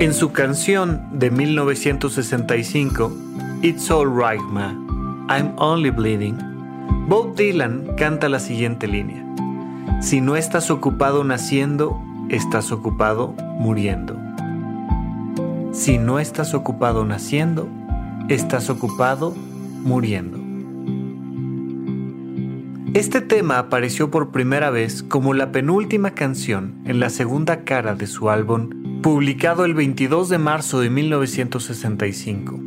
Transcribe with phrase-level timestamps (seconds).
[0.00, 3.12] En su canción de 1965,
[3.62, 4.70] It's All Right Ma,
[5.28, 6.38] I'm Only Bleeding,
[7.08, 9.26] Bob Dylan canta la siguiente línea.
[10.00, 14.16] Si no estás ocupado naciendo, estás ocupado muriendo.
[15.72, 17.68] Si no estás ocupado naciendo,
[18.28, 19.34] estás ocupado
[19.82, 20.38] muriendo.
[22.94, 28.06] Este tema apareció por primera vez como la penúltima canción en la segunda cara de
[28.06, 32.60] su álbum publicado el 22 de marzo de 1965.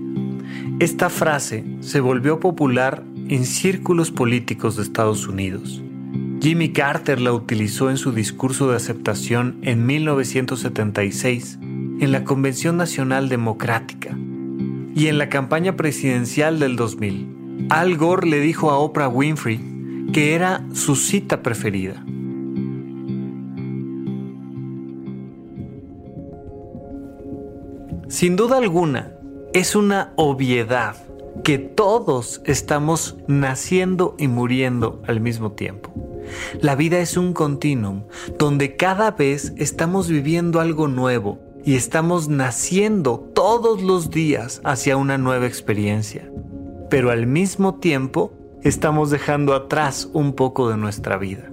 [0.80, 5.82] Esta frase se volvió popular en círculos políticos de Estados Unidos.
[6.42, 13.30] Jimmy Carter la utilizó en su discurso de aceptación en 1976 en la Convención Nacional
[13.30, 14.18] Democrática
[14.96, 17.68] y en la campaña presidencial del 2000.
[17.70, 19.60] Al Gore le dijo a Oprah Winfrey
[20.14, 22.04] que era su cita preferida.
[28.12, 29.14] Sin duda alguna,
[29.54, 30.98] es una obviedad
[31.46, 35.94] que todos estamos naciendo y muriendo al mismo tiempo.
[36.60, 38.04] La vida es un continuum
[38.38, 45.18] donde cada vez estamos viviendo algo nuevo y estamos naciendo todos los días hacia una
[45.18, 46.30] nueva experiencia.
[46.90, 51.50] Pero al mismo tiempo estamos dejando atrás un poco de nuestra vida.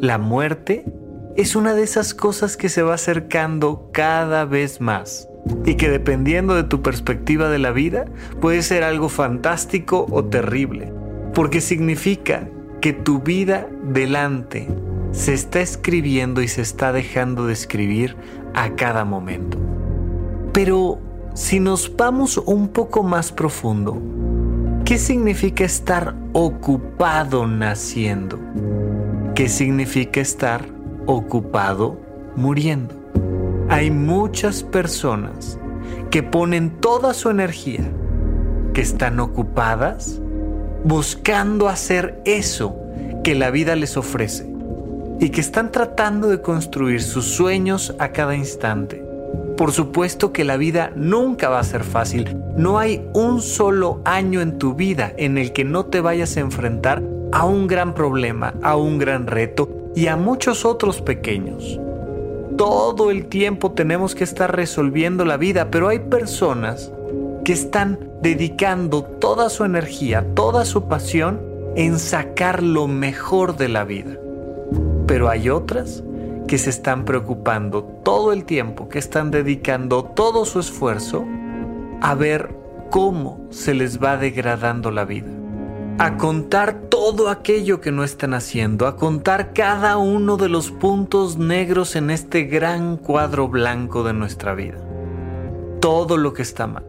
[0.00, 0.86] La muerte
[1.36, 5.27] es una de esas cosas que se va acercando cada vez más
[5.64, 8.06] y que dependiendo de tu perspectiva de la vida
[8.40, 10.92] puede ser algo fantástico o terrible,
[11.34, 12.48] porque significa
[12.80, 14.68] que tu vida delante
[15.12, 18.16] se está escribiendo y se está dejando de escribir
[18.54, 19.58] a cada momento.
[20.52, 20.98] Pero
[21.34, 24.00] si nos vamos un poco más profundo,
[24.84, 28.38] ¿qué significa estar ocupado naciendo?
[29.34, 30.64] ¿Qué significa estar
[31.06, 32.00] ocupado
[32.34, 32.97] muriendo?
[33.68, 35.58] Hay muchas personas
[36.10, 37.90] que ponen toda su energía,
[38.72, 40.20] que están ocupadas
[40.84, 42.76] buscando hacer eso
[43.22, 44.48] que la vida les ofrece
[45.20, 49.04] y que están tratando de construir sus sueños a cada instante.
[49.56, 52.36] Por supuesto que la vida nunca va a ser fácil.
[52.56, 56.40] No hay un solo año en tu vida en el que no te vayas a
[56.40, 57.02] enfrentar
[57.32, 61.80] a un gran problema, a un gran reto y a muchos otros pequeños
[62.58, 66.92] todo el tiempo tenemos que estar resolviendo la vida, pero hay personas
[67.44, 71.40] que están dedicando toda su energía, toda su pasión
[71.76, 74.18] en sacar lo mejor de la vida.
[75.06, 76.02] Pero hay otras
[76.48, 81.24] que se están preocupando todo el tiempo, que están dedicando todo su esfuerzo
[82.00, 82.54] a ver
[82.90, 85.30] cómo se les va degradando la vida
[85.98, 91.38] a contar todo aquello que no están haciendo, a contar cada uno de los puntos
[91.38, 94.76] negros en este gran cuadro blanco de nuestra vida.
[95.80, 96.84] Todo lo que está mal.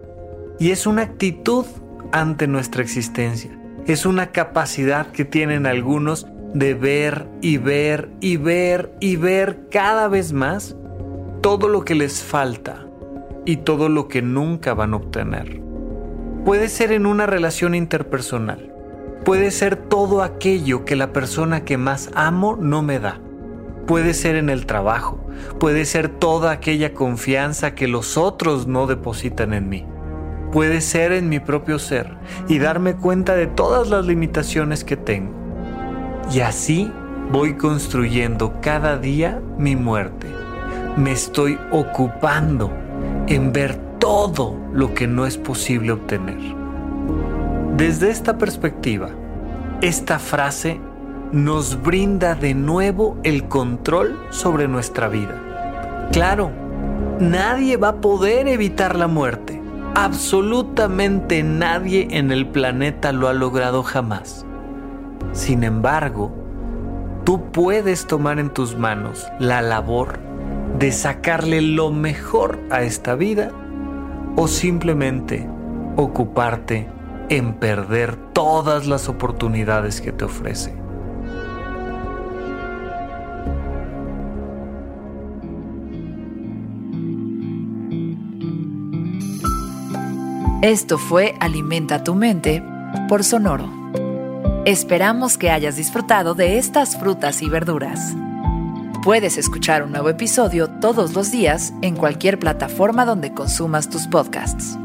[0.60, 1.66] Y es una actitud
[2.12, 3.58] ante nuestra existencia.
[3.88, 10.10] Es una capacidad que tienen algunos de ver y ver y ver y ver cada
[10.10, 10.76] vez más
[11.40, 12.86] todo lo que les falta
[13.46, 15.62] y todo lo que nunca van a obtener.
[16.44, 18.69] Puede ser en una relación interpersonal,
[19.26, 23.20] Puede ser todo aquello que la persona que más amo no me da.
[23.86, 25.20] Puede ser en el trabajo,
[25.60, 29.86] puede ser toda aquella confianza que los otros no depositan en mí.
[30.52, 32.18] puede ser en mi propio ser
[32.48, 35.32] y darme cuenta de todas las limitaciones que tengo.
[36.32, 36.92] Y así
[37.32, 40.28] voy construyendo cada día mi muerte.
[40.98, 42.72] Me estoy ocupando
[43.28, 46.59] en ver todo lo que no es posible obtener.
[47.78, 49.10] Desde esta perspectiva,
[49.82, 50.80] esta frase
[51.32, 56.10] nos brinda de nuevo el control sobre nuestra vida.
[56.12, 56.52] Claro,
[57.20, 59.62] nadie va a poder evitar la muerte.
[59.96, 64.46] Absolutamente nadie en el planeta lo ha logrado jamás.
[65.32, 66.34] Sin embargo,
[67.24, 70.20] tú puedes tomar en tus manos la labor
[70.78, 73.52] de sacarle lo mejor a esta vida
[74.36, 75.48] o simplemente
[75.96, 76.88] ocuparte
[77.30, 80.74] en perder todas las oportunidades que te ofrece.
[90.62, 92.62] Esto fue Alimenta tu mente
[93.08, 93.72] por Sonoro.
[94.66, 98.14] Esperamos que hayas disfrutado de estas frutas y verduras.
[99.04, 104.78] Puedes escuchar un nuevo episodio todos los días en cualquier plataforma donde consumas tus podcasts.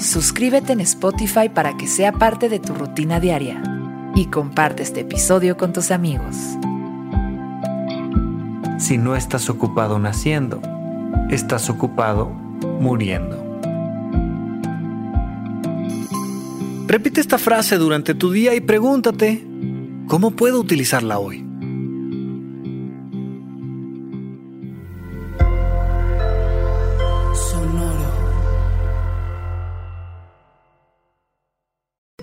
[0.00, 3.60] Suscríbete en Spotify para que sea parte de tu rutina diaria
[4.14, 6.36] y comparte este episodio con tus amigos.
[8.78, 10.62] Si no estás ocupado naciendo,
[11.30, 12.26] estás ocupado
[12.80, 13.44] muriendo.
[16.86, 19.44] Repite esta frase durante tu día y pregúntate,
[20.06, 21.47] ¿cómo puedo utilizarla hoy?